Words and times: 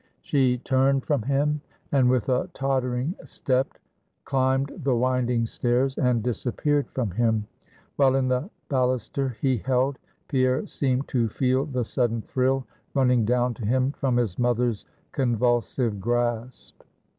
She 0.21 0.57
turned 0.57 1.05
from 1.05 1.21
him, 1.21 1.61
and 1.91 2.09
with 2.09 2.27
a 2.27 2.49
tottering 2.55 3.13
step 3.23 3.77
climbed 4.25 4.71
the 4.83 4.95
winding 4.95 5.45
stairs, 5.45 5.95
and 5.95 6.23
disappeared 6.23 6.89
from 6.89 7.11
him; 7.11 7.45
while 7.97 8.15
in 8.15 8.27
the 8.27 8.49
balluster 8.67 9.35
he 9.39 9.59
held, 9.59 9.99
Pierre 10.27 10.65
seemed 10.65 11.07
to 11.09 11.29
feel 11.29 11.67
the 11.67 11.85
sudden 11.85 12.23
thrill 12.23 12.65
running 12.95 13.25
down 13.25 13.53
to 13.53 13.63
him 13.63 13.91
from 13.91 14.17
his 14.17 14.39
mother's 14.39 14.85
convulsive 15.11 16.01
grasp. 16.01 16.81